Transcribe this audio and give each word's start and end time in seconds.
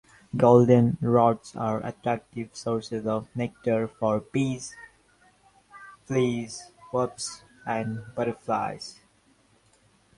Goldenrods 0.35 1.55
are 1.55 1.79
attractive 1.85 2.55
sources 2.55 3.05
of 3.05 3.27
nectar 3.35 3.87
for 3.87 4.21
bees, 4.21 4.75
flies, 6.07 6.71
wasps, 6.91 7.43
and 7.67 8.03
butterflies. 8.15 8.99